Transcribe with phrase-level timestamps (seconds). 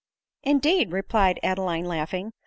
[0.41, 2.31] "Indeed?" replied Adeline laughing.